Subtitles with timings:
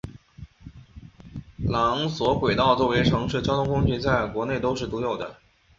[1.63, 5.37] 缆索轨道作为城市交通工具在国内都是独有的。